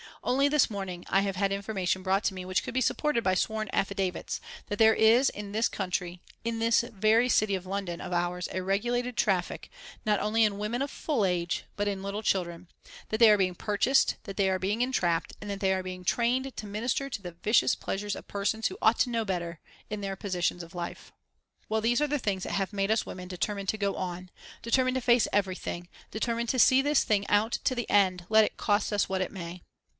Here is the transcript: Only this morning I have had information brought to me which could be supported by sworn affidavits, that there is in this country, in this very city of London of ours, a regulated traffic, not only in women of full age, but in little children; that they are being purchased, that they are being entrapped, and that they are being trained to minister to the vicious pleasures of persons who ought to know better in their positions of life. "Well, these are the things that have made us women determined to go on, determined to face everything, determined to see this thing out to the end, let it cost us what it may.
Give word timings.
Only 0.23 0.47
this 0.47 0.69
morning 0.69 1.03
I 1.09 1.21
have 1.21 1.35
had 1.35 1.51
information 1.51 2.01
brought 2.03 2.23
to 2.25 2.33
me 2.33 2.43
which 2.45 2.63
could 2.63 2.73
be 2.75 2.81
supported 2.81 3.23
by 3.23 3.33
sworn 3.35 3.69
affidavits, 3.73 4.39
that 4.67 4.77
there 4.79 4.93
is 4.95 5.29
in 5.31 5.51
this 5.51 5.67
country, 5.67 6.21
in 6.43 6.57
this 6.57 6.81
very 6.81 7.27
city 7.29 7.53
of 7.55 7.65
London 7.67 8.01
of 8.01 8.11
ours, 8.13 8.47
a 8.51 8.61
regulated 8.63 9.15
traffic, 9.15 9.69
not 10.05 10.19
only 10.19 10.43
in 10.43 10.57
women 10.57 10.81
of 10.83 10.89
full 10.91 11.23
age, 11.25 11.65
but 11.75 11.87
in 11.87 12.01
little 12.03 12.21
children; 12.21 12.67
that 13.09 13.17
they 13.19 13.29
are 13.31 13.37
being 13.37 13.53
purchased, 13.55 14.15
that 14.23 14.37
they 14.37 14.49
are 14.49 14.59
being 14.59 14.81
entrapped, 14.81 15.33
and 15.41 15.49
that 15.49 15.59
they 15.59 15.73
are 15.73 15.83
being 15.83 16.03
trained 16.03 16.55
to 16.55 16.65
minister 16.67 17.07
to 17.09 17.21
the 17.21 17.31
vicious 17.43 17.73
pleasures 17.75 18.15
of 18.15 18.27
persons 18.27 18.67
who 18.67 18.77
ought 18.81 18.99
to 18.99 19.09
know 19.09 19.25
better 19.25 19.59
in 19.89 20.01
their 20.01 20.15
positions 20.15 20.61
of 20.63 20.75
life. 20.75 21.11
"Well, 21.69 21.81
these 21.81 22.01
are 22.01 22.07
the 22.07 22.19
things 22.19 22.43
that 22.43 22.53
have 22.53 22.73
made 22.73 22.91
us 22.91 23.05
women 23.07 23.27
determined 23.27 23.69
to 23.69 23.77
go 23.77 23.95
on, 23.95 24.29
determined 24.63 24.95
to 24.95 25.01
face 25.01 25.27
everything, 25.33 25.89
determined 26.09 26.49
to 26.49 26.59
see 26.59 26.81
this 26.81 27.03
thing 27.03 27.27
out 27.27 27.53
to 27.63 27.73
the 27.75 27.89
end, 27.89 28.25
let 28.29 28.45
it 28.45 28.57
cost 28.57 28.91
us 28.91 29.07
what 29.07 29.21
it 29.21 29.31
may. 29.31 29.61